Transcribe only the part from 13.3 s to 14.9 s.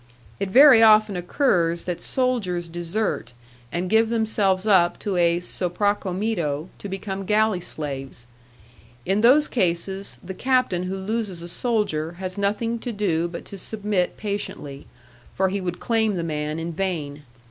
to submit patiently,